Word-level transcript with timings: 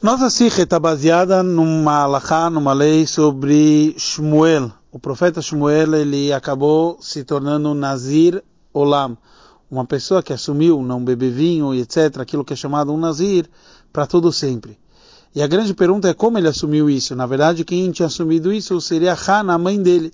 Nossa 0.00 0.30
sikha 0.30 0.62
está 0.62 0.78
baseada 0.78 1.42
numa 1.42 2.02
alahá, 2.04 2.48
numa 2.48 2.72
lei 2.72 3.04
sobre 3.04 3.96
Shmuel. 3.98 4.70
O 4.92 4.98
profeta 4.98 5.42
Shmuel, 5.42 5.92
ele 5.96 6.32
acabou 6.32 6.98
se 7.00 7.24
tornando 7.24 7.74
Nazir 7.74 8.40
Olam, 8.72 9.18
uma 9.68 9.84
pessoa 9.84 10.22
que 10.22 10.32
assumiu 10.32 10.80
não 10.82 11.04
beber 11.04 11.32
vinho 11.32 11.74
e 11.74 11.80
etc, 11.80 12.18
aquilo 12.18 12.44
que 12.44 12.52
é 12.52 12.56
chamado 12.56 12.92
um 12.92 12.96
Nazir, 12.96 13.50
para 13.92 14.06
todo 14.06 14.32
sempre. 14.32 14.78
E 15.34 15.42
a 15.42 15.48
grande 15.48 15.74
pergunta 15.74 16.08
é 16.08 16.14
como 16.14 16.38
ele 16.38 16.46
assumiu 16.46 16.88
isso. 16.88 17.16
Na 17.16 17.26
verdade, 17.26 17.64
quem 17.64 17.90
tinha 17.90 18.06
assumido 18.06 18.52
isso 18.52 18.80
seria 18.80 19.14
Hana, 19.14 19.54
a 19.54 19.58
mãe 19.58 19.82
dele. 19.82 20.12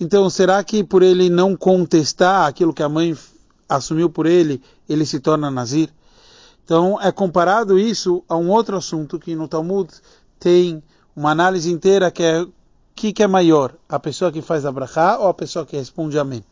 Então, 0.00 0.30
será 0.30 0.64
que 0.64 0.82
por 0.82 1.02
ele 1.02 1.28
não 1.28 1.54
contestar 1.54 2.46
aquilo 2.46 2.72
que 2.72 2.82
a 2.82 2.88
mãe 2.88 3.14
assumiu 3.68 4.08
por 4.08 4.24
ele, 4.24 4.62
ele 4.88 5.04
se 5.04 5.20
torna 5.20 5.50
Nazir? 5.50 5.90
Então 6.64 7.00
é 7.00 7.10
comparado 7.10 7.78
isso 7.78 8.22
a 8.28 8.36
um 8.36 8.50
outro 8.50 8.76
assunto 8.76 9.18
que 9.18 9.34
no 9.34 9.48
Talmud 9.48 9.90
tem 10.38 10.82
uma 11.14 11.30
análise 11.30 11.70
inteira 11.70 12.10
que 12.10 12.22
é 12.22 12.46
que, 12.94 13.12
que, 13.12 13.22
é 13.22 13.26
maior, 13.26 13.74
a 13.88 13.98
pessoa 13.98 14.30
que 14.30 14.42
faz 14.42 14.66
a 14.66 14.72
brachá 14.72 15.18
ou 15.18 15.28
a 15.28 15.34
pessoa 15.34 15.64
que 15.64 15.76
responde 15.76 16.18
amém. 16.18 16.44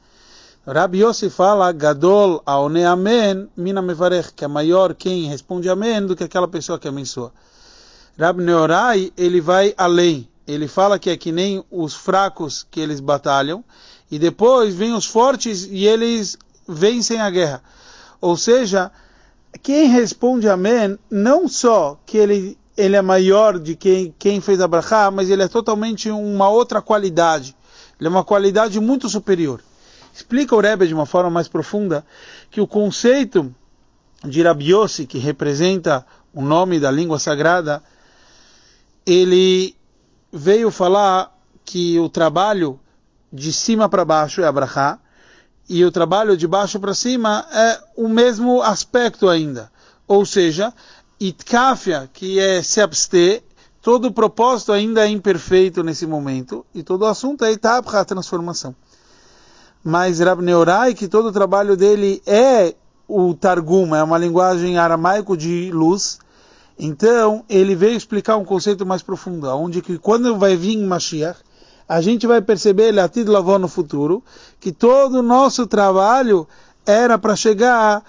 Rabi 0.66 1.02
Yossi 1.02 1.30
fala, 1.30 1.70
Gadol 1.72 2.42
aone 2.46 2.84
amém, 2.84 3.48
mina 3.56 3.82
mevarech, 3.82 4.32
que 4.32 4.44
é 4.44 4.48
maior 4.48 4.94
quem 4.94 5.24
responde 5.24 5.68
amém 5.68 6.04
do 6.04 6.16
que 6.16 6.24
aquela 6.24 6.48
pessoa 6.48 6.78
que 6.78 6.88
abençoa. 6.88 7.32
Rabi 8.18 8.42
Neorai, 8.42 9.12
ele 9.16 9.40
vai 9.40 9.74
além. 9.76 10.28
Ele 10.46 10.66
fala 10.66 10.98
que 10.98 11.10
é 11.10 11.16
que 11.16 11.30
nem 11.30 11.64
os 11.70 11.94
fracos 11.94 12.66
que 12.70 12.80
eles 12.80 13.00
batalham, 13.00 13.64
e 14.10 14.18
depois 14.18 14.74
vêm 14.74 14.92
os 14.92 15.06
fortes 15.06 15.66
e 15.70 15.86
eles 15.86 16.36
vencem 16.66 17.20
a 17.20 17.30
guerra. 17.30 17.62
Ou 18.20 18.36
seja, 18.36 18.90
quem 19.62 19.88
responde 19.88 20.48
amém, 20.48 20.98
não 21.10 21.48
só 21.48 21.98
que 22.06 22.16
ele, 22.16 22.58
ele 22.76 22.96
é 22.96 23.02
maior 23.02 23.58
de 23.58 23.74
quem, 23.74 24.14
quem 24.18 24.40
fez 24.40 24.60
a 24.60 24.68
brachá, 24.68 25.10
mas 25.10 25.28
ele 25.28 25.42
é 25.42 25.48
totalmente 25.48 26.10
uma 26.10 26.48
outra 26.48 26.80
qualidade. 26.80 27.56
Ele 27.98 28.08
é 28.08 28.10
uma 28.10 28.24
qualidade 28.24 28.78
muito 28.80 29.08
superior. 29.08 29.60
Explica 30.14 30.54
o 30.54 30.60
Rebbe 30.60 30.86
de 30.86 30.94
uma 30.94 31.06
forma 31.06 31.30
mais 31.30 31.48
profunda 31.48 32.04
que 32.50 32.60
o 32.60 32.66
conceito 32.66 33.54
de 34.24 34.42
Rabiossi, 34.42 35.06
que 35.06 35.18
representa 35.18 36.04
o 36.32 36.42
nome 36.42 36.78
da 36.78 36.90
língua 36.90 37.18
sagrada, 37.18 37.82
ele 39.04 39.74
veio 40.32 40.70
falar 40.70 41.36
que 41.64 41.98
o 41.98 42.08
trabalho 42.08 42.78
de 43.32 43.52
cima 43.52 43.88
para 43.88 44.04
baixo 44.04 44.40
é 44.40 44.46
a 44.46 44.52
brachá, 44.52 44.98
e 45.70 45.84
o 45.84 45.92
trabalho 45.92 46.36
de 46.36 46.48
baixo 46.48 46.80
para 46.80 46.92
cima 46.92 47.46
é 47.52 47.80
o 47.96 48.08
mesmo 48.08 48.60
aspecto 48.60 49.28
ainda. 49.28 49.70
Ou 50.04 50.26
seja, 50.26 50.74
itkafia, 51.20 52.10
que 52.12 52.40
é 52.40 52.60
se 52.60 52.80
abster, 52.80 53.40
todo 53.80 54.08
o 54.08 54.12
propósito 54.12 54.72
ainda 54.72 55.06
é 55.06 55.08
imperfeito 55.08 55.84
nesse 55.84 56.08
momento, 56.08 56.66
e 56.74 56.82
todo 56.82 57.02
o 57.02 57.06
assunto 57.06 57.44
é 57.44 57.52
itapra, 57.52 58.00
a 58.00 58.04
transformação. 58.04 58.74
Mas 59.84 60.18
Rab 60.18 60.42
Neurai, 60.42 60.92
que 60.92 61.06
todo 61.06 61.28
o 61.28 61.32
trabalho 61.32 61.76
dele 61.76 62.20
é 62.26 62.74
o 63.06 63.32
Targum, 63.32 63.94
é 63.94 64.02
uma 64.02 64.18
linguagem 64.18 64.76
aramaico 64.76 65.36
de 65.36 65.70
luz, 65.70 66.18
então 66.76 67.44
ele 67.48 67.76
veio 67.76 67.96
explicar 67.96 68.36
um 68.36 68.44
conceito 68.44 68.84
mais 68.84 69.02
profundo, 69.02 69.46
onde 69.50 69.80
que 69.82 69.98
quando 69.98 70.36
vai 70.36 70.56
vir 70.56 70.76
Mashiach, 70.78 71.38
a 71.90 72.00
gente 72.00 72.24
vai 72.24 72.40
perceber, 72.40 72.92
Latid 72.92 73.28
Lavó 73.28 73.58
no 73.58 73.66
futuro, 73.66 74.22
que 74.60 74.70
todo 74.70 75.14
o 75.14 75.22
nosso 75.22 75.66
trabalho 75.66 76.46
era 76.86 77.18
para 77.18 77.34
chegar, 77.34 78.04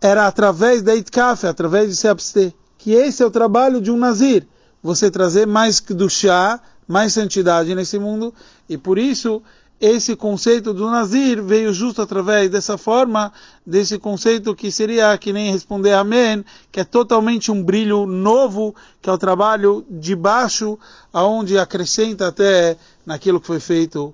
era 0.00 0.26
através 0.26 0.80
da 0.80 0.96
Itkaf, 0.96 1.46
através 1.46 1.90
de 1.90 1.96
se. 1.96 2.54
Que 2.78 2.92
esse 2.92 3.22
é 3.22 3.26
o 3.26 3.30
trabalho 3.30 3.78
de 3.78 3.90
um 3.90 3.98
Nazir. 3.98 4.46
Você 4.82 5.10
trazer 5.10 5.46
mais 5.46 5.80
do 5.80 6.08
chá, 6.08 6.58
mais 6.88 7.12
santidade 7.12 7.74
nesse 7.74 7.98
mundo, 7.98 8.32
e 8.66 8.78
por 8.78 8.98
isso 8.98 9.42
esse 9.80 10.14
conceito 10.14 10.74
do 10.74 10.90
Nazir 10.90 11.42
veio 11.42 11.72
justo 11.72 12.02
através 12.02 12.50
dessa 12.50 12.76
forma, 12.76 13.32
desse 13.64 13.98
conceito 13.98 14.54
que 14.54 14.70
seria 14.70 15.16
que 15.16 15.32
nem 15.32 15.50
responder 15.50 15.94
Amém, 15.94 16.44
que 16.70 16.80
é 16.80 16.84
totalmente 16.84 17.50
um 17.50 17.62
brilho 17.62 18.04
novo, 18.04 18.74
que 19.00 19.08
é 19.08 19.12
o 19.12 19.16
trabalho 19.16 19.82
de 19.88 20.14
baixo, 20.14 20.78
aonde 21.10 21.58
acrescenta 21.58 22.28
até 22.28 22.76
naquilo 23.06 23.40
que 23.40 23.46
foi 23.46 23.58
feito 23.58 24.12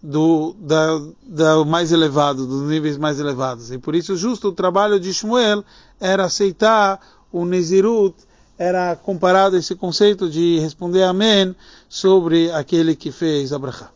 do, 0.00 0.54
da, 0.60 1.00
da 1.26 1.64
mais 1.64 1.90
elevado, 1.90 2.46
dos 2.46 2.62
níveis 2.62 2.96
mais 2.96 3.18
elevados. 3.18 3.72
E 3.72 3.78
por 3.78 3.96
isso 3.96 4.16
justo 4.16 4.48
o 4.48 4.52
trabalho 4.52 5.00
de 5.00 5.12
Shmuel 5.12 5.64
era 5.98 6.26
aceitar 6.26 7.00
o 7.32 7.44
Nezirut, 7.44 8.14
era 8.56 8.94
comparado 8.94 9.56
esse 9.56 9.74
conceito 9.74 10.30
de 10.30 10.60
responder 10.60 11.02
Amém 11.02 11.56
sobre 11.88 12.52
aquele 12.52 12.94
que 12.94 13.10
fez 13.10 13.52
Abraham. 13.52 13.88